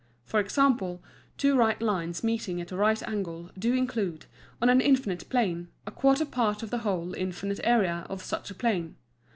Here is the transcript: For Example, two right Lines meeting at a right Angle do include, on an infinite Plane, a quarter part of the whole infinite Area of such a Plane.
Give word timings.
For 0.25 0.39
Example, 0.39 0.99
two 1.37 1.55
right 1.55 1.79
Lines 1.79 2.23
meeting 2.23 2.59
at 2.59 2.71
a 2.71 2.75
right 2.75 3.07
Angle 3.07 3.51
do 3.55 3.75
include, 3.75 4.25
on 4.59 4.67
an 4.67 4.81
infinite 4.81 5.29
Plane, 5.29 5.67
a 5.85 5.91
quarter 5.91 6.25
part 6.25 6.63
of 6.63 6.71
the 6.71 6.79
whole 6.79 7.13
infinite 7.13 7.59
Area 7.63 8.07
of 8.09 8.23
such 8.23 8.49
a 8.49 8.55
Plane. 8.55 8.95